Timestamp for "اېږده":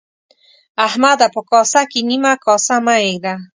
3.03-3.33